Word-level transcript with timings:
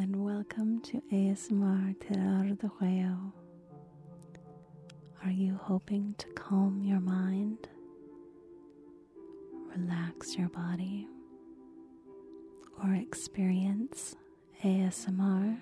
and 0.00 0.24
welcome 0.24 0.80
to 0.80 1.02
ASMR 1.12 1.94
Terror 2.00 2.56
Juego. 2.56 3.34
Are 5.22 5.30
you 5.30 5.60
hoping 5.60 6.14
to 6.16 6.26
calm 6.28 6.82
your 6.82 7.00
mind, 7.00 7.68
relax 9.76 10.38
your 10.38 10.48
body, 10.48 11.06
or 12.82 12.94
experience 12.94 14.16
ASMR? 14.64 15.58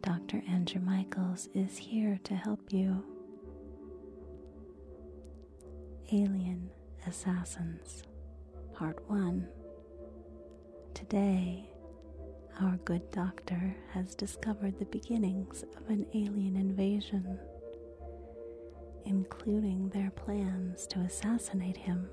Dr. 0.00 0.42
Andrew 0.48 0.80
Michaels 0.80 1.50
is 1.52 1.76
here 1.76 2.18
to 2.24 2.34
help 2.34 2.72
you. 2.72 3.04
Alien 6.10 6.70
Assassins, 7.06 8.02
Part 8.72 8.98
1. 9.10 9.46
Today, 10.94 11.68
our 12.60 12.76
good 12.84 13.10
doctor 13.10 13.74
has 13.92 14.14
discovered 14.14 14.78
the 14.78 14.84
beginnings 14.86 15.64
of 15.76 15.88
an 15.88 16.06
alien 16.14 16.56
invasion, 16.56 17.38
including 19.04 19.88
their 19.88 20.10
plans 20.10 20.86
to 20.88 21.00
assassinate 21.00 21.76
him. 21.76 22.08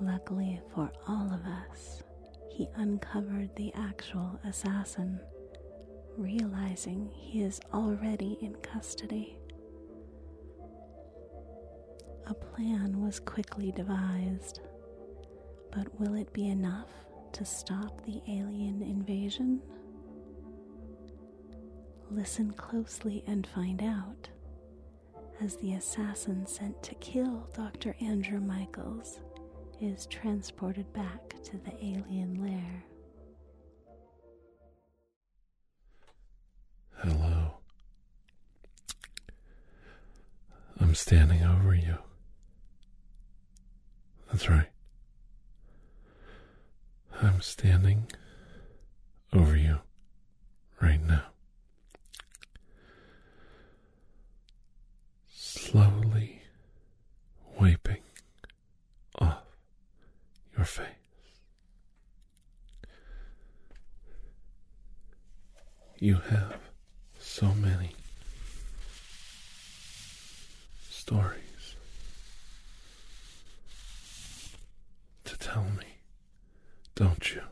Luckily 0.00 0.60
for 0.74 0.90
all 1.06 1.26
of 1.32 1.40
us, 1.44 2.02
he 2.50 2.68
uncovered 2.76 3.54
the 3.56 3.72
actual 3.74 4.40
assassin, 4.44 5.20
realizing 6.16 7.10
he 7.12 7.42
is 7.42 7.60
already 7.72 8.38
in 8.40 8.54
custody. 8.56 9.36
A 12.26 12.34
plan 12.34 13.00
was 13.00 13.20
quickly 13.20 13.72
devised, 13.72 14.60
but 15.70 15.88
will 16.00 16.14
it 16.14 16.32
be 16.32 16.48
enough 16.48 16.88
to 17.32 17.44
stop 17.44 18.04
the 18.04 18.20
alien 18.28 18.82
invasion? 18.82 19.60
Listen 22.10 22.50
closely 22.52 23.22
and 23.26 23.46
find 23.46 23.82
out 23.82 24.28
as 25.40 25.56
the 25.56 25.74
assassin 25.74 26.46
sent 26.46 26.82
to 26.82 26.94
kill 26.96 27.48
Dr. 27.54 27.94
Andrew 28.00 28.40
Michaels 28.40 29.20
is 29.80 30.06
transported 30.06 30.92
back 30.92 31.34
to 31.44 31.56
the 31.58 31.72
alien 31.82 32.42
lair. 32.42 32.84
Hello. 36.98 37.54
I'm 40.80 40.94
standing 40.94 41.42
over 41.42 41.74
you. 41.74 41.96
That's 44.30 44.48
right. 44.48 44.68
I'm 47.22 47.40
standing 47.40 48.06
over 49.32 49.56
you 49.56 49.78
right 50.80 51.00
now. 51.06 51.24
Slowly 55.32 56.42
wiping 57.58 58.02
off 59.18 59.42
your 60.56 60.64
face. 60.64 60.86
You 65.98 66.14
have 66.16 66.56
so 67.18 67.48
many 67.54 67.94
stories 70.88 71.74
to 75.24 75.36
tell 75.38 75.64
me, 75.64 75.84
don't 76.94 77.34
you? 77.34 77.42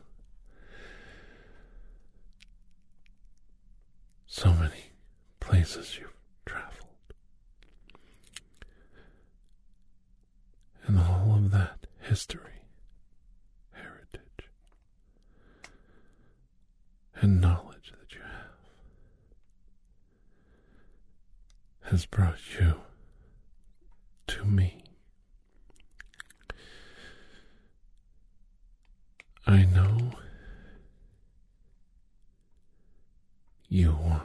So 4.25 4.51
many 4.53 4.91
places 5.39 5.97
you've 5.99 6.13
traveled. 6.45 6.75
And 10.87 10.97
all 10.97 11.35
of 11.35 11.51
that 11.51 11.85
history, 11.99 12.63
heritage, 13.71 14.49
and 17.21 17.39
knowledge 17.39 17.91
that 17.99 18.13
you 18.15 18.21
have 18.21 18.49
has 21.89 22.05
brought 22.05 22.37
you 22.59 22.75
to 24.27 24.45
me. 24.45 24.83
I 29.47 29.65
know 29.65 30.11
you 33.67 33.91
want 33.91 34.23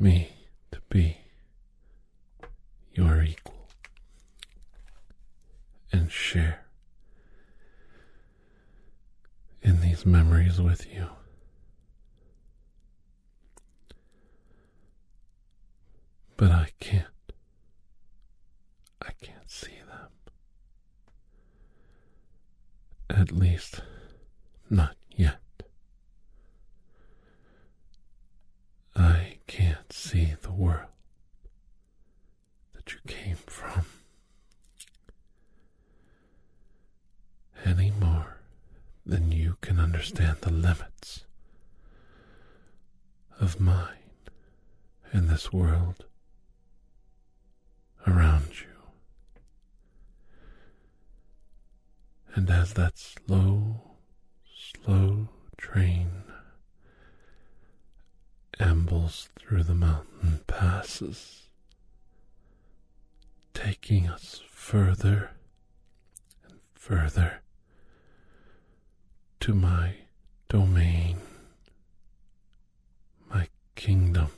me 0.00 0.30
to 0.72 0.80
be 0.88 1.18
your 2.94 3.22
equal 3.22 3.68
and 5.92 6.10
share 6.10 6.64
in 9.62 9.80
these 9.80 10.04
memories 10.04 10.60
with 10.60 10.92
you. 10.92 11.06
But 16.36 16.50
I 16.50 16.70
can't. 16.80 17.06
I 19.00 19.10
can't 19.22 19.50
see 19.50 19.78
them. 19.88 20.10
At 23.24 23.32
least, 23.32 23.80
not 24.68 24.96
yet. 25.16 25.40
I 28.94 29.38
can't 29.46 29.90
see 29.90 30.34
the 30.42 30.52
world 30.52 30.90
that 32.74 32.92
you 32.92 32.98
came 33.06 33.36
from 33.46 33.86
any 37.64 37.90
more 37.92 38.40
than 39.06 39.32
you 39.32 39.56
can 39.62 39.80
understand 39.80 40.42
the 40.42 40.52
limits 40.52 41.24
of 43.40 43.58
mine 43.58 44.20
in 45.14 45.28
this 45.28 45.50
world 45.50 46.04
around 48.06 48.60
you. 48.60 48.66
And 52.46 52.52
as 52.52 52.74
that 52.74 52.98
slow, 52.98 53.80
slow 54.54 55.30
train 55.56 56.10
ambles 58.60 59.30
through 59.38 59.62
the 59.62 59.74
mountain 59.74 60.40
passes, 60.46 61.48
taking 63.54 64.08
us 64.08 64.42
further 64.46 65.30
and 66.46 66.58
further 66.74 67.40
to 69.40 69.54
my 69.54 69.94
domain, 70.50 71.16
my 73.30 73.48
kingdom. 73.74 74.28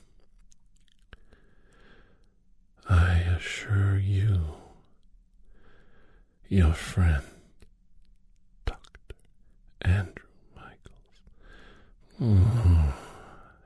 I 2.88 3.14
assure 3.36 3.98
you, 3.98 4.42
your 6.48 6.72
friend. 6.72 7.24
Andrew 9.86 10.26
Michaels, 10.54 11.22
mm, 12.20 12.92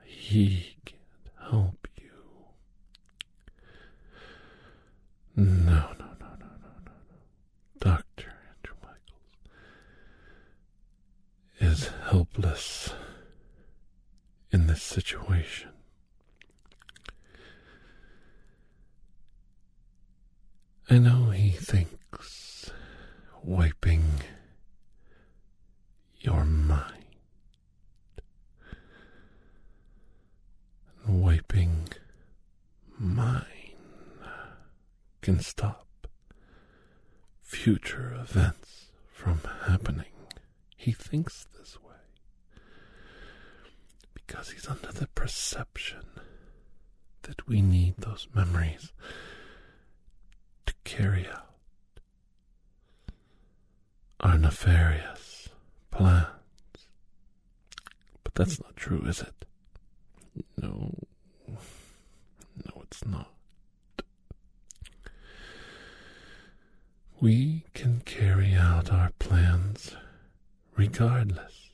he 0.05 0.75
can't 0.85 1.49
help 1.49 1.87
you. 1.97 2.11
No, 5.35 5.45
no, 5.73 5.79
no, 5.99 6.05
no, 6.19 6.27
no, 6.39 6.47
no, 6.61 6.73
no. 6.85 6.91
Dr. 7.79 8.33
Andrew 8.49 8.75
Michaels 8.83 9.49
is 11.59 11.89
helpless 12.09 12.93
in 14.51 14.67
this 14.67 14.83
situation. 14.83 15.69
I 20.89 20.97
know 20.97 21.29
he 21.29 21.51
thinks 21.51 22.69
wiping 23.43 24.03
your 26.19 26.43
mind 26.43 27.05
and 31.05 31.21
wiping 31.21 31.87
mine 32.99 33.45
can 35.31 35.39
stop 35.39 35.87
future 37.41 38.13
events 38.19 38.87
from 39.13 39.39
happening. 39.65 40.11
He 40.75 40.91
thinks 40.91 41.47
this 41.57 41.77
way 41.81 41.95
because 44.13 44.49
he's 44.49 44.67
under 44.67 44.91
the 44.91 45.07
perception 45.15 46.03
that 47.21 47.47
we 47.47 47.61
need 47.61 47.95
those 47.97 48.27
memories 48.35 48.91
to 50.65 50.73
carry 50.83 51.25
out 51.29 51.47
our 54.19 54.37
nefarious 54.37 55.47
plans. 55.91 56.27
But 58.25 58.35
that's 58.35 58.61
not 58.61 58.75
true, 58.75 59.03
is 59.07 59.21
it? 59.21 59.45
No. 60.57 60.93
No, 61.47 62.81
it's 62.83 63.05
not. 63.05 63.31
We 67.21 67.65
can 67.75 68.01
carry 68.03 68.55
out 68.55 68.91
our 68.91 69.11
plans 69.19 69.95
regardless 70.75 71.69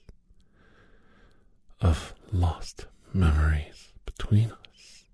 of 1.80 2.14
lost 2.34 2.88
memories 3.14 3.94
between 4.06 4.52
us. 4.52 5.06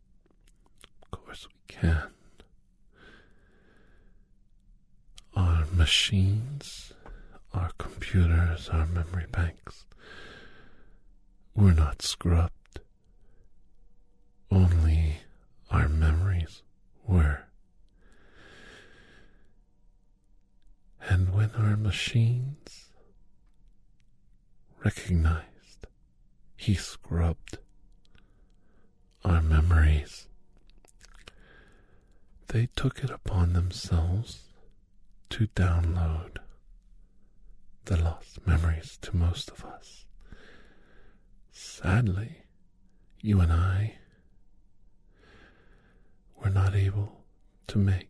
Of 1.04 1.12
course, 1.12 1.48
we 1.48 1.76
can. 1.76 2.08
Our 5.36 5.68
machines, 5.72 6.94
our 7.54 7.70
computers, 7.78 8.70
our 8.70 8.88
memory 8.88 9.28
banks 9.32 9.86
were 11.54 11.74
not 11.74 12.02
scrubbed. 12.02 12.80
Only 14.50 15.18
our 15.70 15.88
memories 15.88 16.64
were. 17.06 17.43
When 21.34 21.52
our 21.58 21.76
machines. 21.76 22.90
Recognized. 24.84 25.88
He 26.56 26.76
scrubbed 26.76 27.58
our 29.26 29.42
memories, 29.42 30.28
they 32.48 32.68
took 32.76 33.04
it 33.04 33.10
upon 33.10 33.54
themselves 33.54 34.44
to 35.30 35.48
download 35.48 36.38
the 37.86 37.98
lost 37.98 38.46
memories 38.46 38.98
to 39.02 39.16
most 39.16 39.50
of 39.50 39.64
us. 39.66 40.06
Sadly, 41.52 42.44
you 43.22 43.40
and 43.40 43.52
I 43.52 43.96
were 46.44 46.50
not 46.50 46.76
able 46.76 47.24
to 47.68 47.78
make 47.78 48.10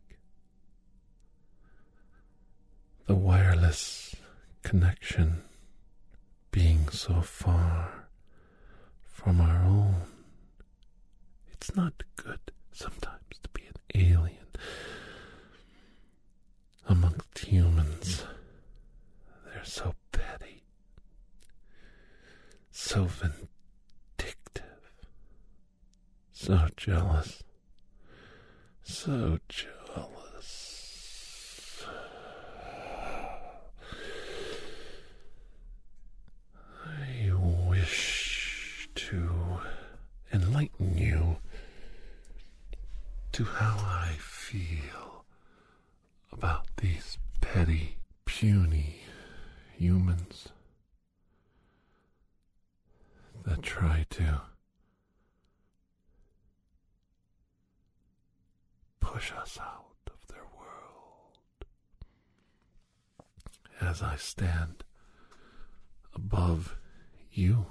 the 3.06 3.16
wireless 3.16 4.16
connection 4.64 5.42
being 6.52 6.88
so 6.90 7.22
far 7.22 8.08
from 9.02 9.42
our 9.42 9.64
own. 9.64 9.96
It's 11.52 11.76
not 11.76 11.94
good 12.16 12.40
sometimes 12.72 13.40
to 13.42 13.50
be 13.50 13.64
an 13.66 13.76
alien 14.10 14.48
amongst 16.88 17.40
humans. 17.40 18.24
They're 19.46 19.64
so 19.66 19.96
petty, 20.12 20.64
so 22.72 23.06
vindictive, 23.06 24.64
so 26.32 26.68
jealous, 26.76 27.44
so 28.84 29.40
jealous. 29.48 29.70
I 36.86 37.32
wish 37.70 38.90
to 38.96 39.30
enlighten 40.34 40.98
you 40.98 41.38
to 43.34 43.44
how 43.46 43.78
I 43.80 44.14
feel 44.20 45.26
about 46.32 46.66
these 46.78 47.18
petty, 47.42 47.98
puny 48.26 49.02
humans 49.76 50.50
that 53.46 53.62
try 53.62 54.06
to 54.12 54.42
push 59.24 59.32
us 59.40 59.58
out 59.62 59.86
of 60.08 60.28
their 60.28 60.44
world. 60.58 61.38
As 63.80 64.02
I 64.02 64.18
stand 64.18 64.84
above 66.14 66.76
you, 67.32 67.68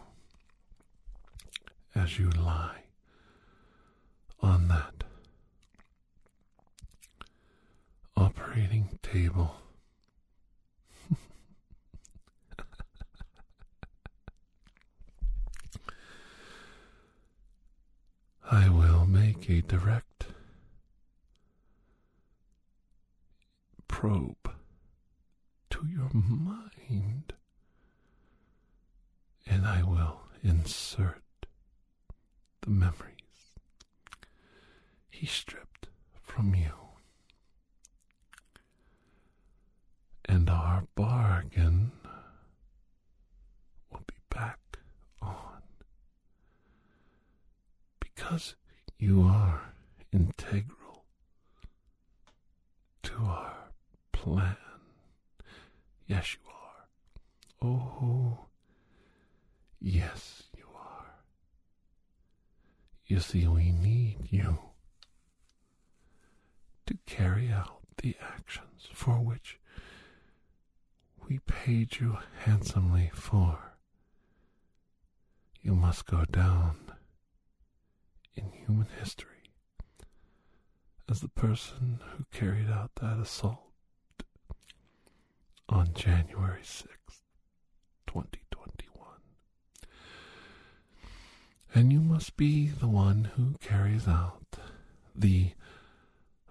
as 1.95 2.19
you 2.19 2.31
lie 2.31 2.85
on 4.41 4.69
that 4.69 5.05
operating 8.17 8.99
table. 9.03 9.57
I 18.51 18.71
will 18.71 19.05
make 19.07 19.51
a 19.51 19.61
direct 19.61 20.12
probe 24.03 24.51
to 25.71 25.87
your 25.87 26.11
mind, 26.13 27.35
and 29.47 29.65
I 29.65 29.85
will 29.85 30.23
insert 30.43 31.23
the 32.63 32.71
memories 32.71 33.53
he 35.09 35.25
stripped 35.25 35.87
from 36.21 36.53
you. 36.57 36.73
And 40.25 40.51
our 40.51 40.83
bargain 40.97 41.93
will 43.89 44.03
be 44.09 44.17
back 44.35 44.79
on 45.21 45.63
because 48.01 48.57
you 48.99 49.23
are 49.23 49.73
integral 50.13 51.05
to 53.05 53.15
our 53.15 53.63
plan. 54.23 54.57
Yes, 56.07 56.37
you 56.41 56.49
are. 56.49 57.69
Oh, 57.69 58.47
yes, 59.81 60.45
you 60.57 60.65
are. 60.77 61.15
You 63.07 63.19
see, 63.33 63.49
we 63.49 63.73
need 63.73 64.19
you 64.29 64.59
to 66.85 66.99
carry 67.07 67.51
out 67.51 67.81
the 68.03 68.15
actions 68.21 68.89
for 68.93 69.15
which 69.15 69.59
we 71.27 71.39
paid 71.39 71.99
you 71.99 72.19
handsomely 72.45 73.11
for. 73.15 73.73
You 75.63 75.75
must 75.75 76.05
go 76.05 76.25
down 76.31 76.77
in 78.35 78.53
human 78.53 78.89
history 79.01 79.51
as 81.09 81.21
the 81.23 81.29
person 81.29 82.01
who 82.15 82.27
carried 82.31 82.69
out 82.69 82.91
that 82.97 83.19
assault 83.19 83.61
on 85.71 85.95
January 85.95 86.61
6th, 86.63 87.23
2021. 88.07 88.93
And 91.75 91.93
you 91.93 92.01
must 92.01 92.37
be 92.37 92.67
the 92.69 92.89
one 92.89 93.31
who 93.37 93.55
carries 93.61 94.07
out 94.07 94.57
the 95.15 95.53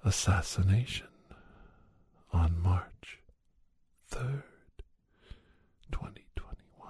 assassination 0.04 1.08
on 2.34 2.60
March 2.62 3.20
3rd, 4.12 4.44
2021. 5.92 6.90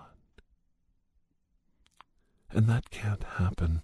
And 2.51 2.67
that 2.67 2.89
can't 2.89 3.23
happen 3.23 3.81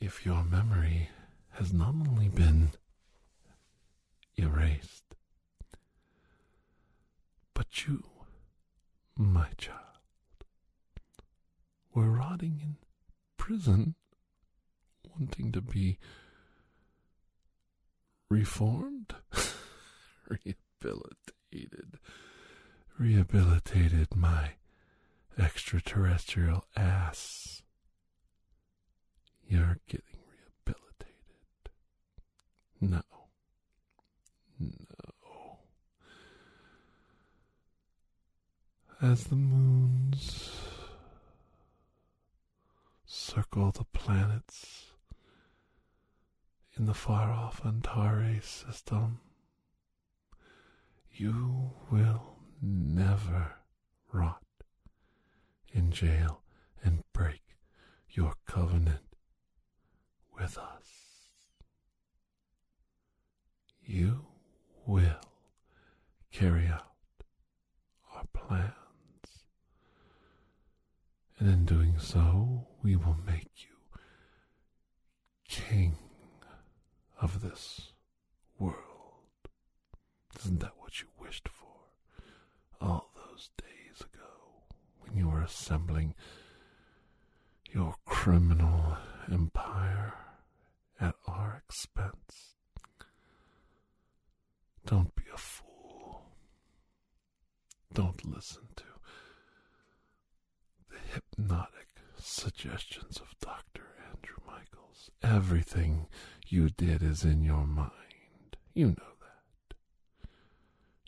if 0.00 0.24
your 0.24 0.44
memory 0.44 1.08
has 1.52 1.72
not 1.72 1.94
only 2.08 2.28
been 2.28 2.70
erased, 4.36 5.04
but 7.54 7.86
you, 7.86 8.04
my 9.16 9.48
child, 9.56 9.80
were 11.96 12.10
rotting 12.10 12.60
in 12.62 12.76
prison, 13.38 13.94
wanting 15.18 15.50
to 15.50 15.62
be 15.62 15.98
reformed, 18.28 19.14
rehabilitated, 20.28 21.98
rehabilitated 22.98 24.14
my 24.14 24.50
extraterrestrial 25.38 26.66
ass. 26.76 27.62
You're 29.48 29.78
getting 29.88 30.20
rehabilitated. 30.66 31.14
No. 32.78 33.02
No. 34.60 35.58
As 39.00 39.24
the 39.24 39.36
moons 39.36 40.65
circle 43.16 43.72
the 43.72 43.84
planets 43.84 44.92
in 46.76 46.84
the 46.84 46.94
far 46.94 47.32
off 47.32 47.64
Antares 47.64 48.44
system, 48.44 49.20
You 51.10 51.72
will 51.90 52.36
never 52.60 53.52
rot 54.12 54.42
in 55.72 55.90
jail 55.90 56.42
and 56.84 57.02
break 57.14 57.40
your 58.10 58.34
covenant 58.46 59.16
with 60.38 60.58
us. 60.58 61.30
You 63.82 64.26
will 64.84 65.20
carry 66.32 66.66
out 66.66 66.92
our 68.14 68.24
plans, 68.34 68.74
and 71.38 71.48
in 71.48 71.64
doing 71.64 71.98
so, 71.98 72.66
we 72.82 72.96
will 72.96 73.16
make 73.26 73.50
you 73.58 73.76
king 75.48 75.96
of 77.20 77.40
this 77.42 77.92
world. 78.58 78.76
Isn't 80.38 80.60
that 80.60 80.72
what 80.78 81.00
you 81.00 81.06
wished 81.18 81.48
for 81.48 81.66
all 82.80 83.10
those 83.14 83.50
days 83.56 84.00
ago 84.00 84.64
when 85.00 85.16
you 85.16 85.28
were 85.28 85.42
assembling 85.42 86.14
your 87.72 87.94
criminal 88.04 88.96
empire 89.30 90.14
at 91.00 91.14
our 91.26 91.62
expense? 91.66 92.56
Don't 94.84 95.14
be 95.16 95.24
a 95.34 95.38
fool. 95.38 96.22
Don't 97.92 98.24
listen 98.26 98.68
to 98.76 98.84
the 100.90 100.96
hypnotic 101.14 101.85
suggestions 102.26 103.18
of 103.18 103.34
Dr. 103.40 103.84
Andrew 104.10 104.36
Michaels. 104.46 105.10
Everything 105.22 106.06
you 106.48 106.68
did 106.70 107.02
is 107.02 107.24
in 107.24 107.42
your 107.42 107.66
mind. 107.66 108.56
You 108.74 108.88
know 108.88 109.14
that. 109.20 109.76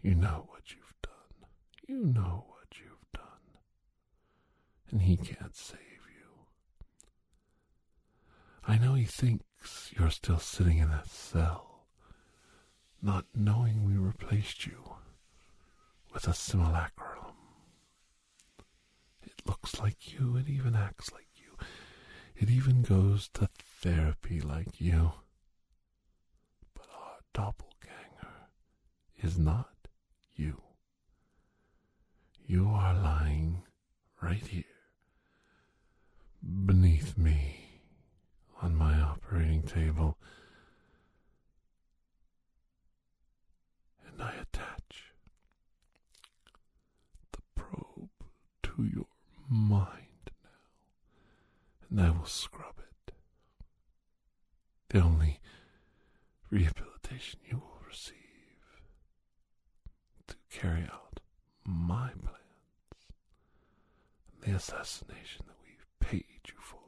You 0.02 0.14
know 0.14 0.46
what 0.48 0.70
you've 0.70 0.94
done. 1.02 1.48
You 1.86 2.04
know 2.04 2.44
what 2.48 2.78
you've 2.78 3.12
done. 3.12 3.22
And 4.90 5.02
he 5.02 5.16
can't 5.16 5.56
save 5.56 5.78
you. 5.78 6.46
I 8.66 8.78
know 8.78 8.94
he 8.94 9.04
thinks 9.04 9.92
you're 9.98 10.10
still 10.10 10.38
sitting 10.38 10.78
in 10.78 10.90
that 10.90 11.08
cell, 11.08 11.86
not 13.02 13.26
knowing 13.34 13.84
we 13.84 13.94
replaced 13.96 14.66
you 14.66 14.94
with 16.12 16.28
a 16.28 16.34
simulacrum. 16.34 17.17
It 19.38 19.48
looks 19.48 19.78
like 19.80 20.12
you, 20.12 20.36
it 20.36 20.48
even 20.48 20.74
acts 20.76 21.10
like 21.12 21.28
you, 21.36 21.56
it 22.36 22.50
even 22.50 22.82
goes 22.82 23.28
to 23.34 23.48
therapy 23.80 24.40
like 24.40 24.80
you. 24.80 25.12
But 26.74 26.86
our 26.94 27.18
doppelganger 27.32 28.48
is 29.22 29.38
not 29.38 29.70
you. 30.34 30.60
You 32.46 32.68
are 32.68 32.94
lying 32.94 33.62
right 34.22 34.46
here 34.46 34.64
beneath 36.66 37.16
me 37.18 37.56
on 38.62 38.74
my 38.74 39.00
operating 39.00 39.62
table, 39.62 40.16
and 44.06 44.22
I 44.22 44.32
attach 44.34 45.12
the 47.32 47.38
probe 47.54 48.08
to 48.62 48.84
your 48.84 49.06
mind 49.48 50.30
now, 50.42 51.90
and 51.90 52.00
I 52.00 52.10
will 52.10 52.26
scrub 52.26 52.74
it. 52.78 53.12
The 54.90 55.00
only 55.00 55.40
rehabilitation 56.50 57.40
you 57.48 57.58
will 57.58 57.80
receive 57.86 58.14
to 60.26 60.36
carry 60.50 60.82
out 60.82 61.20
my 61.64 62.10
plans, 62.22 62.36
the 64.40 64.52
assassination 64.52 65.44
that 65.46 65.56
we've 65.62 65.86
paid 66.00 66.24
you 66.46 66.54
for, 66.58 66.78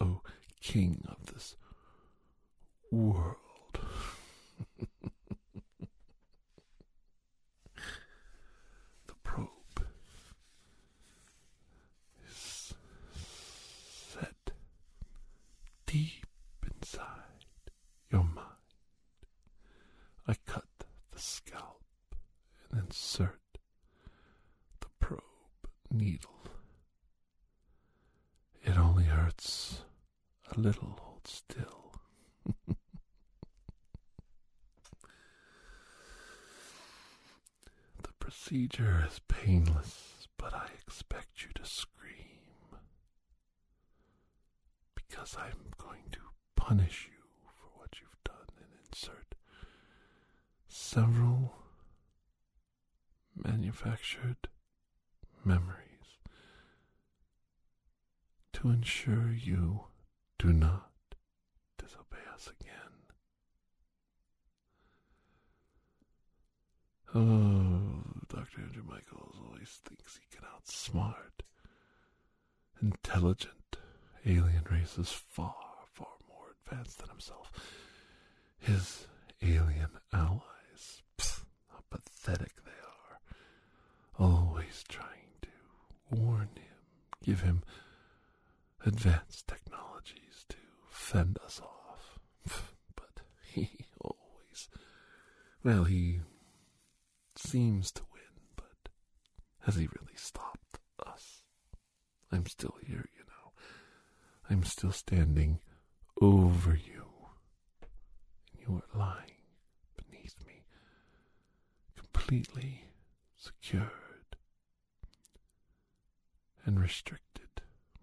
O 0.00 0.20
King 0.60 1.04
of 1.08 1.26
this 1.32 1.56
world. 2.90 3.36
the 9.06 9.14
probe 9.22 9.48
is 12.28 12.74
set 14.14 14.52
deep 15.86 16.26
inside 16.74 17.08
your 18.10 18.24
mind. 18.24 18.46
I 20.28 20.34
cut 20.46 20.64
the 21.10 21.18
scalp 21.20 21.82
and 22.70 22.80
insert 22.86 23.40
the 24.80 24.88
probe 25.00 25.22
needle. 25.90 26.30
It 28.64 28.78
only 28.78 29.04
hurts 29.04 29.82
a 30.56 30.60
little. 30.60 30.98
Hold 31.00 31.26
still. 31.26 31.92
the 38.02 38.12
procedure 38.18 39.06
is 39.10 39.20
painless, 39.28 40.28
but 40.38 40.54
I 40.54 40.68
expect 40.86 41.42
you 41.42 41.48
to 41.54 41.64
scream 41.64 42.78
because 44.94 45.36
I'm 45.38 45.72
going 45.78 46.04
to 46.12 46.18
punish 46.56 47.08
you 47.10 47.24
for 47.54 47.68
what 47.78 47.90
you've 48.00 48.24
done 48.24 48.48
and 48.58 48.68
insert 48.86 49.34
several 50.68 51.54
manufactured 53.36 54.48
memories 55.44 56.18
to 58.52 58.68
ensure 58.70 59.32
you 59.32 59.84
do 60.42 60.52
not 60.52 60.90
disobey 61.78 62.16
us 62.34 62.50
again. 62.60 62.72
Oh, 67.14 68.02
Dr. 68.28 68.62
Andrew 68.62 68.82
Michaels 68.84 69.36
always 69.46 69.78
thinks 69.84 70.18
he 70.18 70.36
can 70.36 70.44
outsmart 70.52 71.44
intelligent 72.82 73.76
alien 74.26 74.64
races 74.68 75.12
far, 75.12 75.54
far 75.92 76.08
more 76.28 76.46
advanced 76.64 76.98
than 76.98 77.10
himself. 77.10 77.52
His 78.58 79.06
alien 79.42 79.90
allies, 80.12 81.02
pfft, 81.16 81.44
how 81.70 81.78
pathetic 81.88 82.64
they 82.64 82.70
are, 82.72 84.26
always 84.28 84.82
trying 84.88 85.36
to 85.42 85.48
warn 86.10 86.48
him, 86.56 86.82
give 87.22 87.42
him 87.42 87.62
advanced 88.84 89.46
technologies 89.46 89.71
to 89.71 89.71
fend 91.12 91.38
us 91.44 91.60
off. 91.60 92.18
But 92.96 93.20
he 93.52 93.68
always, 94.00 94.70
well, 95.62 95.84
he 95.84 96.20
seems 97.36 97.90
to 97.92 98.02
win, 98.14 98.56
but 98.56 98.88
has 99.66 99.74
he 99.76 99.82
really 99.82 100.16
stopped 100.16 100.78
us? 101.06 101.42
I'm 102.30 102.46
still 102.46 102.76
here, 102.86 103.04
you 103.16 103.24
know. 103.26 103.52
I'm 104.48 104.64
still 104.64 104.92
standing 104.92 105.58
over 106.20 106.74
you. 106.74 107.04
And 108.52 108.62
you 108.66 108.82
are 108.82 108.98
lying 108.98 109.42
beneath 109.96 110.36
me, 110.46 110.64
completely 111.94 112.84
secured 113.36 113.90
and 116.64 116.80
restricted, 116.80 117.48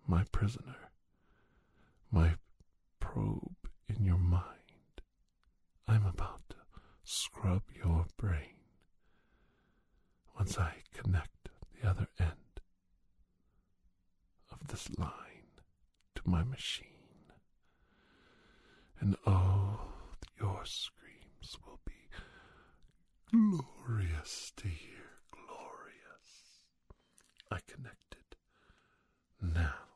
my 0.06 0.26
prisoner, 0.32 0.92
my 2.12 2.34
probe 3.14 3.56
in 3.88 4.06
your 4.06 4.18
mind. 4.20 4.44
I'm 5.88 6.06
about 6.06 6.42
to 6.50 6.58
scrub 7.04 7.64
your 7.84 8.06
brain 8.18 8.60
once 10.38 10.60
I 10.60 10.76
connect 10.94 11.50
the 11.82 11.90
other 11.90 12.08
end 12.20 12.62
of 14.52 14.68
this 14.68 14.90
line 15.00 15.58
to 16.16 16.22
my 16.26 16.44
machine. 16.44 16.86
And 19.00 19.16
oh, 19.26 19.80
your 20.40 20.62
screams 20.66 21.58
will 21.66 21.80
be 21.86 22.10
glorious 23.32 24.52
to. 24.58 24.68
Glorious. 25.32 26.30
I 27.50 27.58
connected 27.68 28.36
now. 29.42 29.90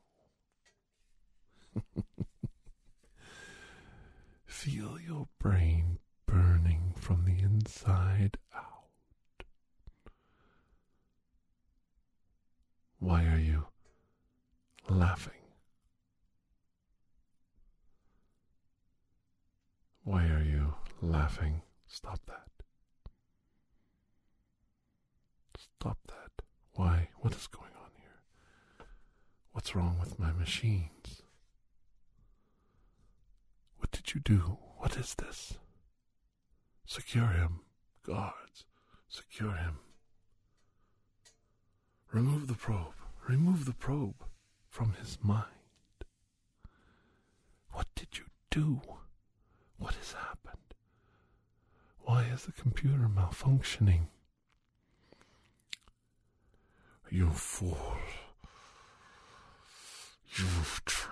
Feel 4.63 4.97
your 4.97 5.27
brain 5.39 5.99
burning 6.25 6.93
from 6.95 7.25
the 7.25 7.43
inside 7.43 8.37
out. 8.55 9.43
Why 12.99 13.25
are 13.25 13.39
you 13.39 13.65
laughing? 14.87 15.33
Why 20.05 20.27
are 20.27 20.43
you 20.43 20.75
laughing? 21.01 21.61
Stop 21.93 22.19
that. 22.25 22.47
Stop 25.59 25.99
that. 26.07 26.43
Why? 26.73 27.09
What 27.19 27.35
is 27.35 27.45
going 27.45 27.69
on 27.83 27.91
here? 27.95 28.87
What's 29.51 29.75
wrong 29.75 29.97
with 29.99 30.17
my 30.17 30.31
machines? 30.31 31.21
What 33.77 33.91
did 33.91 34.15
you 34.15 34.21
do? 34.21 34.57
What 34.79 34.97
is 34.97 35.13
this? 35.13 35.59
Secure 36.87 37.27
him. 37.27 37.59
Guards, 38.03 38.65
secure 39.07 39.53
him. 39.53 39.77
Remove 42.11 42.47
the 42.47 42.55
probe. 42.55 42.95
Remove 43.29 43.65
the 43.65 43.73
probe 43.73 44.25
from 44.67 44.93
his 44.99 45.19
mind. 45.21 45.45
What 47.71 47.85
did 47.93 48.17
you 48.17 48.25
do? 48.49 48.81
What 49.77 49.93
has 49.93 50.13
happened? 50.13 50.62
Why 52.03 52.23
is 52.33 52.43
the 52.43 52.51
computer 52.51 53.09
malfunctioning? 53.09 54.07
You 57.09 57.29
fool. 57.29 57.97
You 60.35 60.45
traitor. 60.85 61.09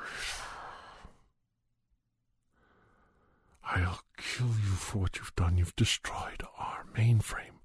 I'll 3.63 4.01
kill 4.17 4.47
you 4.47 4.73
for 4.75 4.97
what 4.99 5.17
you've 5.17 5.35
done. 5.35 5.57
You've 5.57 5.75
destroyed 5.75 6.43
our 6.57 6.85
mainframe. 6.95 7.59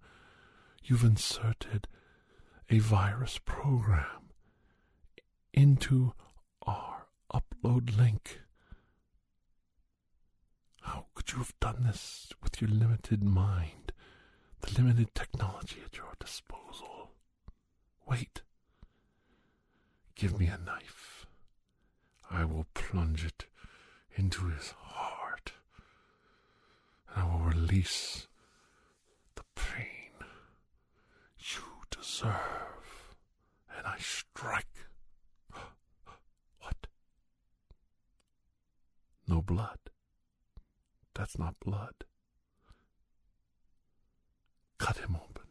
You've 0.85 1.03
inserted 1.03 1.89
a 2.71 2.79
virus 2.79 3.41
program 3.45 4.31
into 5.53 6.13
our 6.63 7.07
upload 7.33 7.97
link. 7.97 8.41
How 10.87 11.07
could 11.15 11.33
you 11.33 11.39
have 11.39 11.53
done 11.61 11.83
this 11.85 12.33
with 12.43 12.61
your 12.61 12.71
limited 12.71 13.23
mind, 13.23 13.93
the 14.61 14.73
limited 14.81 15.15
technology 15.15 15.79
at 15.85 15.97
your 15.97 16.13
disposal? 16.21 17.11
Wait. 18.07 18.43
Give 20.15 20.39
me 20.39 20.47
a 20.47 20.59
knife. 20.59 21.27
I 22.31 22.45
will 22.45 22.67
plunge 22.75 23.25
it 23.25 23.47
into 24.15 24.47
his 24.49 24.73
heart, 24.79 25.53
and 27.15 27.23
I 27.25 27.33
will 27.33 27.45
release 27.45 28.29
the 29.35 29.43
pain 29.57 30.13
you 31.39 31.63
deserve. 31.91 33.15
And 33.77 33.87
I 33.87 33.99
strike. 33.99 34.87
What? 36.61 36.87
No 39.29 39.43
blood. 39.43 39.79
That's 41.17 41.39
not 41.39 41.59
blood. 41.65 41.95
Cut 44.79 44.99
him 44.99 45.17
open. 45.17 45.49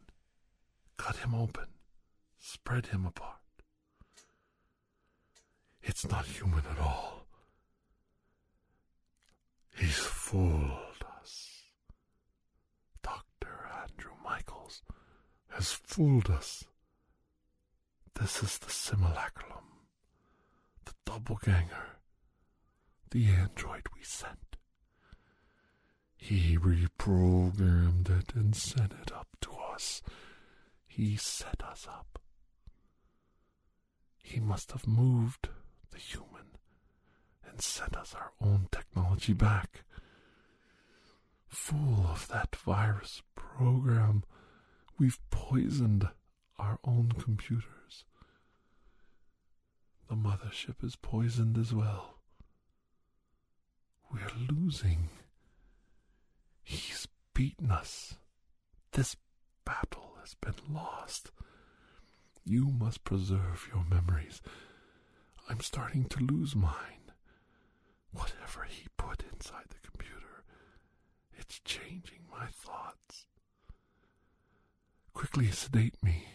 Cut 0.98 1.16
him 1.18 1.34
open. 1.34 1.66
Spread 2.38 2.86
him 2.88 3.04
apart. 3.08 3.40
It's 5.82 6.08
not 6.08 6.26
human 6.26 6.62
at 6.70 6.80
all. 6.80 7.26
He's 9.76 9.98
fooled 9.98 11.04
us. 11.20 11.64
Dr. 13.02 13.68
Andrew 13.82 14.14
Michaels 14.24 14.84
has 15.50 15.72
fooled 15.72 16.30
us. 16.30 16.64
This 18.14 18.44
is 18.44 18.60
the 18.60 18.70
simulacrum, 18.70 19.66
the 20.86 20.94
doppelganger, 21.06 21.98
the 23.10 23.26
android 23.30 23.88
we 23.96 24.04
sent. 24.04 24.55
He 26.18 26.58
reprogrammed 26.58 28.10
it 28.10 28.34
and 28.34 28.56
sent 28.56 28.94
it 29.02 29.12
up 29.12 29.28
to 29.42 29.51
us. 29.51 30.01
He 30.88 31.18
set 31.18 31.62
us 31.64 31.88
up. 31.90 32.20
He 34.24 34.40
must 34.40 34.72
have 34.72 34.88
moved 34.88 35.50
the 35.92 36.00
human 36.00 36.58
and 37.48 37.62
sent 37.62 37.96
us 37.96 38.16
our 38.16 38.32
own 38.42 38.68
technology 38.72 39.34
back. 39.34 39.84
Full 41.48 42.06
of 42.10 42.28
that 42.30 42.56
virus 42.56 43.22
program, 43.36 44.24
we've 44.98 45.20
poisoned 45.30 46.10
our 46.58 46.80
own 46.84 47.12
computers. 47.20 48.06
The 50.10 50.16
mothership 50.16 50.84
is 50.84 50.96
poisoned 50.96 51.58
as 51.58 51.74
well. 51.74 52.20
We're 54.12 54.32
losing. 54.50 55.10
He's 56.66 57.08
beaten 57.34 57.72
us. 57.72 58.16
This 58.92 59.16
battle 59.66 60.16
has 60.22 60.34
been 60.42 60.56
lost. 60.74 61.32
You 62.44 62.66
must 62.66 63.04
preserve 63.04 63.70
your 63.74 63.86
memories. 63.90 64.42
I'm 65.48 65.60
starting 65.62 66.06
to 66.06 66.24
lose 66.24 66.56
mine. 66.56 67.12
Whatever 68.12 68.64
he 68.68 68.88
put 68.98 69.24
inside 69.32 69.66
the 69.70 69.88
computer, 69.88 70.44
it's 71.38 71.60
changing 71.64 72.22
my 72.32 72.48
thoughts. 72.48 73.28
Quickly 75.14 75.51
sedate 75.51 76.01
me. 76.04 76.25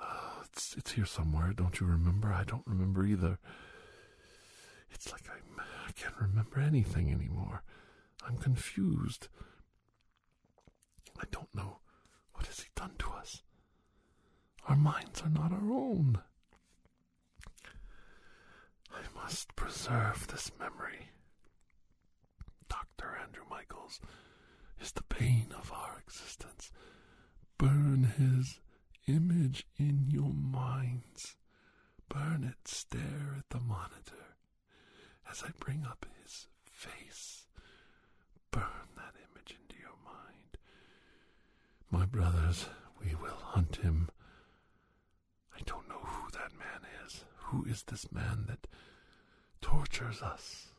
Uh, 0.00 0.42
it's, 0.44 0.74
it's 0.76 0.92
here 0.92 1.04
somewhere. 1.06 1.52
Don't 1.54 1.80
you 1.80 1.86
remember? 1.86 2.32
I 2.32 2.44
don't 2.44 2.66
remember 2.66 3.04
either. 3.04 3.38
It's 4.90 5.12
like 5.12 5.28
I'm, 5.30 5.60
I 5.86 5.92
can't 5.92 6.16
remember 6.20 6.60
anything 6.60 7.10
anymore. 7.10 7.62
I'm 8.26 8.38
confused. 8.38 9.28
I 11.18 11.24
don't 11.30 11.54
know. 11.54 11.78
What 12.32 12.46
has 12.46 12.60
he 12.60 12.68
done 12.74 12.92
to 12.98 13.10
us? 13.10 13.42
Our 14.68 14.76
minds 14.76 15.22
are 15.22 15.28
not 15.30 15.52
our 15.52 15.70
own. 15.72 16.20
I 18.92 19.02
must 19.14 19.54
preserve 19.56 20.26
this 20.28 20.50
memory. 20.58 21.10
Dr. 22.68 23.16
Andrew 23.22 23.44
Michaels 23.48 24.00
is 24.80 24.92
the 24.92 25.02
pain 25.04 25.48
of 25.58 25.72
our 25.72 25.98
existence. 25.98 26.72
Burn 27.58 28.04
his 28.18 28.60
image 29.06 29.66
in 29.78 30.06
your 30.10 30.32
minds. 30.32 31.36
Burn 32.08 32.44
it, 32.44 32.68
stare 32.68 33.34
at 33.38 33.48
the 33.50 33.60
monitor 33.60 34.36
as 35.30 35.42
I 35.42 35.50
bring 35.58 35.84
up 35.84 36.06
his 36.22 36.48
face. 36.64 37.46
Burn 38.50 38.88
that 38.96 39.14
image 39.16 39.56
into 39.60 39.80
your 39.80 39.96
mind. 40.04 40.56
My 41.90 42.04
brothers, 42.04 42.66
we 43.00 43.14
will 43.14 43.38
hunt 43.40 43.76
him. 43.76 44.08
I 45.54 45.60
don't 45.64 45.88
know 45.88 46.00
who 46.02 46.30
that 46.32 46.52
man 46.58 46.82
is. 47.04 47.24
Who 47.36 47.64
is 47.64 47.84
this 47.84 48.10
man 48.12 48.44
that 48.48 48.66
tortures 49.60 50.20
us? 50.20 50.72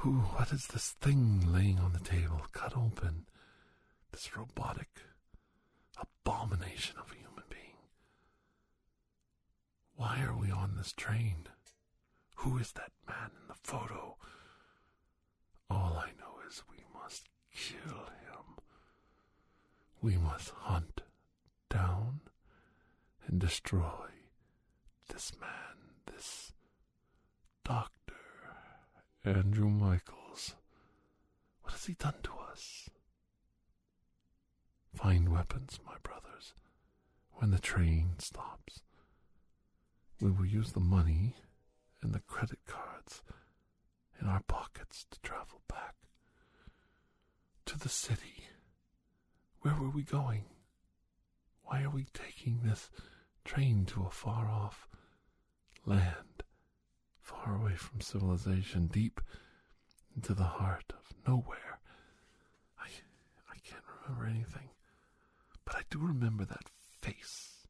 Who, 0.00 0.12
what 0.12 0.52
is 0.52 0.68
this 0.68 0.90
thing 1.00 1.52
laying 1.52 1.78
on 1.78 1.92
the 1.92 2.00
table, 2.00 2.42
cut 2.52 2.76
open? 2.76 3.26
This 4.12 4.36
robotic 4.36 4.88
abomination 5.98 6.96
of 6.98 7.10
a 7.10 7.16
human 7.16 7.44
being. 7.50 7.78
Why 9.96 10.22
are 10.22 10.36
we 10.36 10.50
on 10.50 10.74
this 10.76 10.92
train? 10.92 11.48
Who 12.36 12.58
is 12.58 12.72
that 12.72 12.92
man 13.08 13.30
in 13.42 13.48
the 13.48 13.54
photo? 13.62 14.16
All 15.68 15.98
I 15.98 16.10
know 16.20 16.38
is 16.48 16.62
we 16.70 16.84
must 16.94 17.28
kill 17.52 17.94
him. 17.94 18.25
We 20.06 20.18
must 20.18 20.50
hunt 20.50 21.02
down 21.68 22.20
and 23.26 23.40
destroy 23.40 24.06
this 25.08 25.32
man, 25.40 26.04
this 26.06 26.52
Dr. 27.64 28.14
Andrew 29.24 29.68
Michaels. 29.68 30.54
What 31.60 31.72
has 31.72 31.86
he 31.86 31.94
done 31.94 32.14
to 32.22 32.30
us? 32.52 32.88
Find 34.94 35.28
weapons, 35.28 35.80
my 35.84 35.96
brothers, 36.04 36.54
when 37.32 37.50
the 37.50 37.58
train 37.58 38.10
stops. 38.18 38.82
We 40.20 40.30
will 40.30 40.46
use 40.46 40.70
the 40.70 40.78
money 40.78 41.34
and 42.00 42.14
the 42.14 42.20
credit 42.20 42.60
cards 42.64 43.24
in 44.20 44.28
our 44.28 44.42
pockets 44.46 45.04
to 45.10 45.20
travel 45.22 45.62
back 45.68 45.96
to 47.64 47.76
the 47.76 47.88
city. 47.88 48.50
Where 49.66 49.74
were 49.74 49.90
we 49.90 50.04
going? 50.04 50.44
Why 51.64 51.82
are 51.82 51.90
we 51.90 52.06
taking 52.14 52.60
this 52.62 52.88
train 53.44 53.84
to 53.86 54.04
a 54.04 54.10
far 54.10 54.48
off 54.48 54.86
land, 55.84 56.44
far 57.18 57.56
away 57.56 57.74
from 57.74 58.00
civilization, 58.00 58.86
deep 58.86 59.20
into 60.14 60.34
the 60.34 60.44
heart 60.44 60.92
of 60.92 61.12
nowhere? 61.26 61.80
I, 62.78 62.86
I 63.50 63.56
can't 63.64 63.82
remember 64.06 64.26
anything, 64.26 64.68
but 65.64 65.74
I 65.74 65.82
do 65.90 65.98
remember 65.98 66.44
that 66.44 66.68
face, 67.00 67.66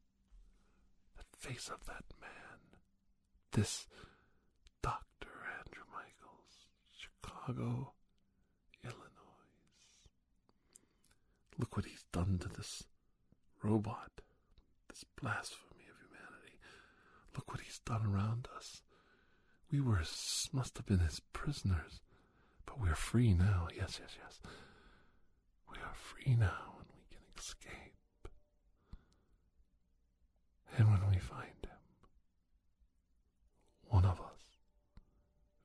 that 1.15 1.25
face 1.35 1.67
of 1.67 1.83
that 1.87 2.05
man, 2.21 2.77
this 3.53 3.87
Dr. 4.83 5.31
Andrew 5.57 5.85
Michaels, 5.91 6.67
Chicago, 6.95 7.93
Illinois. 8.83 9.07
Look 11.57 11.75
what 11.75 11.85
he's 11.85 12.05
done 12.11 12.37
to 12.39 12.49
this 12.49 12.83
robot, 13.63 14.21
this 14.89 15.03
blasphemy 15.19 15.85
of 15.89 15.97
humanity. 15.99 16.59
Look 17.35 17.51
what 17.51 17.61
he's 17.61 17.79
done 17.79 18.05
around 18.05 18.47
us. 18.55 18.83
We 19.71 19.81
were, 19.81 20.01
must 20.53 20.77
have 20.77 20.85
been 20.85 20.99
his 20.99 21.19
prisoners, 21.33 22.01
but 22.65 22.79
we're 22.79 22.95
free 22.95 23.33
now. 23.33 23.67
Yes, 23.75 23.99
yes, 24.01 24.15
yes. 24.23 24.39
We 25.69 25.77
are 25.79 25.95
free 25.95 26.35
now 26.35 26.75
and 26.79 26.87
we 26.95 27.03
can 27.09 27.23
escape. 27.37 28.27
And 30.77 30.89
when 30.91 31.09
we 31.09 31.17
find 31.17 31.65
him, 31.65 31.71
one 33.89 34.05
of 34.05 34.19
us 34.21 34.59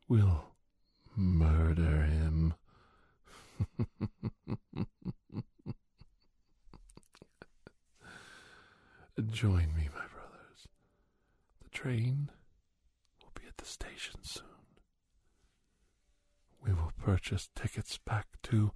will 0.09 0.55
murder 1.15 2.03
him. 2.05 2.55
Join 9.31 9.75
me, 9.75 9.89
my 9.95 10.07
brothers. 10.07 10.67
The 11.63 11.69
train 11.71 12.31
will 13.21 13.31
be 13.35 13.47
at 13.47 13.57
the 13.59 13.65
station 13.65 14.21
soon. 14.23 14.45
We 16.65 16.73
will 16.73 16.93
purchase 16.97 17.49
tickets 17.55 17.99
back 17.99 18.27
to 18.45 18.73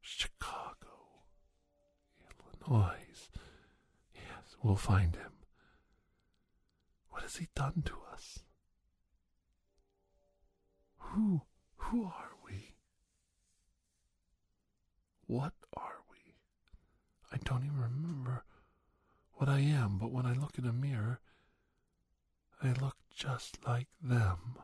Chicago, 0.00 0.76
Illinois. 2.68 3.28
Yes, 4.14 4.56
we'll 4.62 4.76
find 4.76 5.16
him. 5.16 5.32
What 7.10 7.22
has 7.22 7.36
he 7.36 7.48
done 7.54 7.82
to 7.86 7.94
us? 8.12 8.40
Who 10.98 11.42
who 11.76 12.04
are 12.04 12.32
we? 12.44 12.74
What 15.26 15.54
are 15.76 16.02
we? 16.10 16.34
I 17.32 17.38
don't 17.38 17.64
even 17.64 17.80
remember 17.80 18.44
what 19.36 19.48
I 19.50 19.60
am, 19.60 19.98
but 19.98 20.10
when 20.10 20.24
I 20.24 20.32
look 20.32 20.58
in 20.58 20.64
a 20.66 20.72
mirror, 20.72 21.20
I 22.62 22.72
look 22.72 22.96
just 23.14 23.58
like 23.66 23.88
them. 24.02 24.56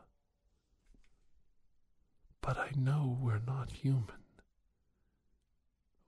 But 2.41 2.57
I 2.57 2.71
know 2.75 3.17
we're 3.21 3.39
not 3.45 3.71
human. 3.71 4.07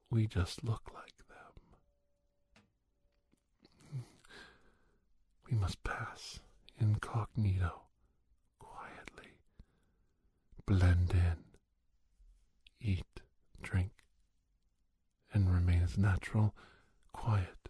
We 0.09 0.25
just 0.25 0.63
look 0.63 0.91
like 0.93 1.13
them. 1.29 1.53
We 5.49 5.57
must 5.57 5.83
pass 5.83 6.39
incognito, 6.79 7.83
quietly, 8.59 9.37
blend 10.65 11.11
in, 11.11 11.37
eat, 12.81 13.21
drink, 13.61 13.91
and 15.31 15.53
remain 15.53 15.83
as 15.83 15.97
natural, 15.97 16.55
quiet, 17.13 17.64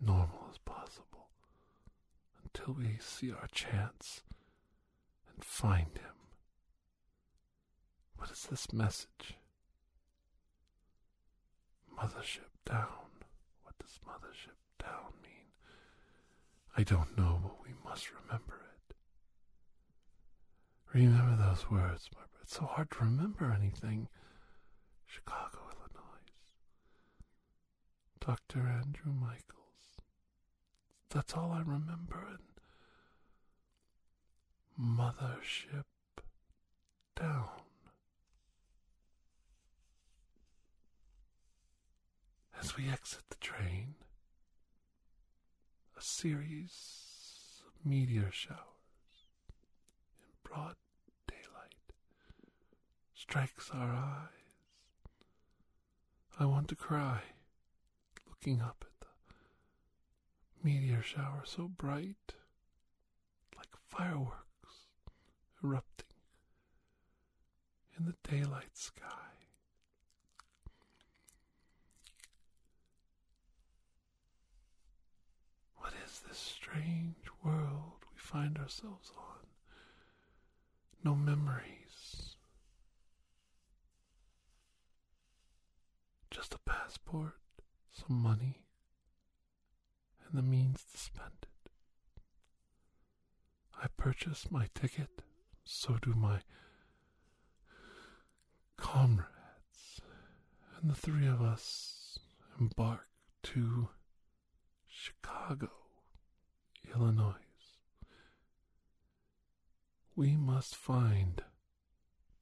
normal 0.00 0.46
as 0.50 0.58
possible 0.58 1.28
until 2.44 2.74
we 2.74 2.98
see 3.00 3.30
our 3.32 3.48
chance 3.52 4.22
and 5.32 5.44
find 5.44 5.98
him. 5.98 6.16
What 8.16 8.30
is 8.30 8.46
this 8.50 8.72
message? 8.72 9.36
Mothership 11.98 12.50
down. 12.64 13.24
What 13.62 13.78
does 13.78 13.98
mothership 14.06 14.58
down 14.82 15.12
mean? 15.22 15.46
I 16.76 16.82
don't 16.82 17.16
know, 17.16 17.40
but 17.42 17.62
we 17.62 17.70
must 17.84 18.10
remember 18.10 18.54
it. 18.54 18.94
Remember 20.92 21.36
those 21.42 21.70
words, 21.70 22.08
my 22.14 22.22
It's 22.42 22.56
so 22.56 22.64
hard 22.64 22.90
to 22.92 22.98
remember 23.04 23.52
anything. 23.52 24.08
Chicago, 25.06 25.58
Illinois. 25.70 26.22
Dr. 28.20 28.60
Andrew 28.60 29.12
Michaels. 29.12 29.65
That's 31.10 31.34
all 31.34 31.52
I 31.52 31.60
remember. 31.60 32.26
And 32.28 32.38
mothership 34.98 35.84
down. 37.18 37.48
As 42.60 42.76
we 42.76 42.88
exit 42.88 43.22
the 43.28 43.36
train, 43.36 43.94
a 45.96 46.02
series 46.02 47.62
of 47.66 47.86
meteor 47.86 48.30
showers 48.30 48.56
in 50.18 50.24
broad 50.42 50.74
daylight 51.28 51.74
strikes 53.14 53.70
our 53.72 53.90
eyes. 53.90 54.28
I 56.38 56.46
want 56.46 56.68
to 56.68 56.76
cry, 56.76 57.22
looking 58.28 58.60
up 58.60 58.85
meteor 60.62 61.02
shower 61.02 61.42
so 61.44 61.68
bright, 61.68 62.34
like 63.56 63.68
fireworks 63.88 64.86
erupting 65.64 66.06
in 67.98 68.04
the 68.06 68.14
daylight 68.28 68.76
sky. 68.76 69.02
What 75.76 75.92
is 76.04 76.20
this 76.28 76.38
strange 76.38 77.26
world 77.44 78.04
we 78.12 78.18
find 78.18 78.58
ourselves 78.58 79.12
on? 79.16 79.46
No 81.04 81.14
memories. 81.14 82.36
Just 86.30 86.54
a 86.54 86.58
passport, 86.58 87.36
some 87.92 88.16
money, 88.20 88.65
and 90.28 90.38
the 90.38 90.42
means 90.42 90.84
to 90.92 90.98
spend 90.98 91.32
it. 91.42 91.70
I 93.82 93.86
purchase 93.96 94.50
my 94.50 94.68
ticket, 94.74 95.22
so 95.64 95.98
do 96.00 96.14
my 96.14 96.40
comrades, 98.76 100.00
and 100.80 100.90
the 100.90 100.94
three 100.94 101.26
of 101.26 101.40
us 101.42 102.18
embark 102.58 103.08
to 103.44 103.88
Chicago, 104.88 105.70
Illinois. 106.94 107.34
We 110.14 110.36
must 110.36 110.74
find 110.74 111.42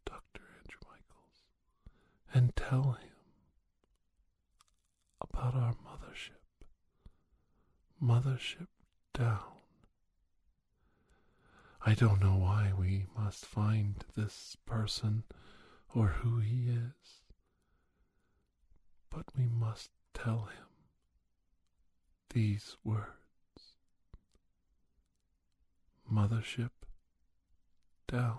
Dr. 0.07 0.43
Andrew 0.59 0.81
Michaels 0.89 1.49
and 2.33 2.55
tell 2.55 2.93
him 2.93 3.11
about 5.21 5.55
our 5.55 5.75
mothership. 5.75 6.44
Mothership 8.05 8.67
down. 9.15 9.41
I 11.87 11.95
don't 11.95 12.21
know 12.21 12.37
why 12.37 12.73
we 12.79 13.07
must 13.17 13.47
find 13.47 14.05
this 14.17 14.57
person 14.67 15.25
or 15.95 16.09
who 16.09 16.39
he 16.41 16.69
is, 16.69 17.23
but 19.11 19.25
we 19.39 19.47
must 19.47 19.91
tell 20.13 20.49
him 20.53 20.67
these 22.31 22.77
words 22.85 23.09
Mothership 26.13 26.71
down. 28.07 28.39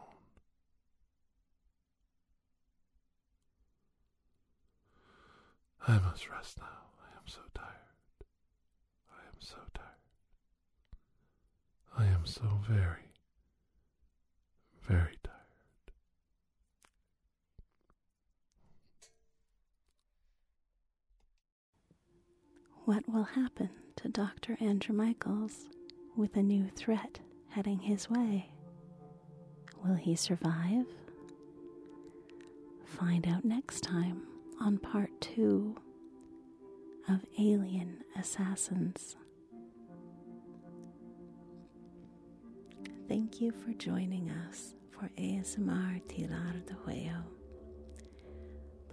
I 5.88 6.00
must 6.00 6.30
rest 6.30 6.58
now. 6.60 6.66
I 7.04 7.18
am 7.18 7.28
so 7.28 7.42
tired. 7.54 7.68
I 9.12 9.28
am 9.28 9.40
so 9.40 9.58
tired. 9.74 9.86
I 11.98 12.06
am 12.26 12.32
so 12.32 12.60
very, 12.68 13.12
very 14.88 15.16
tired. 15.24 15.36
What 22.86 23.08
will 23.08 23.24
happen 23.24 23.70
to 23.98 24.10
Dr. 24.10 24.58
Andrew 24.60 24.96
Michaels 24.96 25.66
with 26.16 26.36
a 26.36 26.42
new 26.42 26.68
threat 26.76 27.20
heading 27.50 27.80
his 27.80 28.10
way? 28.10 28.50
Will 29.84 29.96
he 29.96 30.16
survive? 30.16 30.86
Find 32.86 33.28
out 33.28 33.46
next 33.46 33.82
time 33.82 34.24
on 34.60 34.80
part 34.80 35.12
two 35.22 35.76
of 37.08 37.24
Alien 37.38 38.04
Assassins. 38.18 39.16
Thank 43.16 43.40
you 43.40 43.54
for 43.54 43.72
joining 43.72 44.30
us 44.30 44.74
for 44.92 45.10
ASMR 45.18 46.02
Tirar 46.10 46.66
de 46.66 46.74
Huello. 46.74 47.24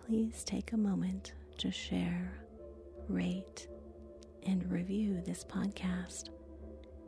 Please 0.06 0.44
take 0.44 0.70
a 0.70 0.76
moment 0.76 1.32
to 1.58 1.72
share, 1.72 2.32
rate, 3.08 3.66
and 4.46 4.70
review 4.70 5.20
this 5.26 5.42
podcast. 5.42 6.28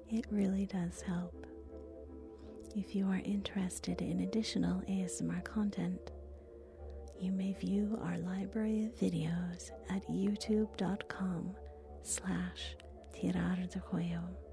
It 0.08 0.26
really 0.32 0.66
does 0.66 1.02
help. 1.02 1.46
If 2.74 2.96
you 2.96 3.06
are 3.06 3.22
interested 3.24 4.02
in 4.02 4.18
additional 4.22 4.82
ASMR 4.88 5.44
content, 5.44 6.10
You 7.20 7.30
may 7.30 7.52
view 7.52 7.96
our 8.02 8.18
library 8.18 8.86
of 8.86 8.96
videos 8.96 9.70
at 9.88 10.04
youtube.com 10.08 11.54
slash 12.02 12.76
tirar 13.14 13.70
de 13.70 13.78
cuello. 13.78 14.43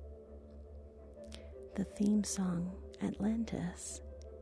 The 1.76 1.86
theme 1.86 2.24
song, 2.24 2.70
Atlantis, 3.02 4.02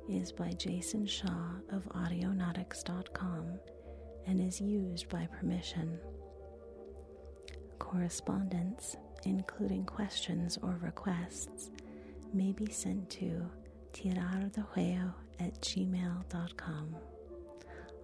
is 0.10 0.32
by 0.32 0.50
Jason 0.54 1.06
Shaw 1.06 1.52
of 1.72 1.84
Audionautix.com 1.90 3.60
and 4.26 4.42
is 4.42 4.60
used 4.60 5.08
by 5.10 5.28
permission. 5.40 6.00
Correspondence, 7.78 8.96
including 9.26 9.86
questions 9.86 10.58
or 10.64 10.80
requests, 10.82 11.70
may 12.34 12.52
be 12.52 12.72
sent 12.72 13.08
to 13.12 13.46
tirardejuego 13.94 15.14
at 15.40 15.62
gmail.com. 15.62 16.96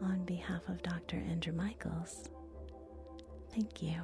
On 0.03 0.25
behalf 0.25 0.61
of 0.69 0.83
Dr. 0.83 1.17
Andrew 1.17 1.53
Michaels, 1.53 2.29
thank 3.51 3.81
you. 3.81 4.01